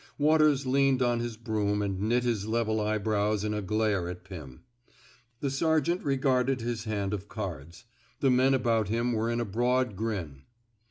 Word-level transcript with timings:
Waters 0.17 0.65
leaned 0.65 1.03
on 1.03 1.19
his 1.19 1.37
broom 1.37 1.83
and 1.83 2.01
knit 2.01 2.23
his 2.23 2.47
level 2.47 2.81
eyebrows 2.81 3.43
in 3.43 3.53
a 3.53 3.61
glare 3.61 4.09
at 4.09 4.23
Pim. 4.23 4.63
The 5.41 5.51
ser 5.51 5.79
geant 5.79 6.03
regarded 6.03 6.59
his 6.59 6.85
hand 6.85 7.13
of 7.13 7.27
cards. 7.29 7.83
The 8.19 8.31
men 8.31 8.55
about 8.55 8.89
him 8.89 9.13
were 9.13 9.29
in 9.29 9.39
a 9.39 9.45
broad 9.45 9.95
grin. 9.95 10.41